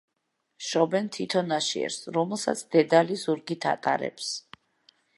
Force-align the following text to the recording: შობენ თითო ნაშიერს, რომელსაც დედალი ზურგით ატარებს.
შობენ 0.67 1.09
თითო 1.17 1.43
ნაშიერს, 1.51 1.99
რომელსაც 2.17 2.65
დედალი 2.77 3.21
ზურგით 3.27 3.73
ატარებს. 3.77 4.35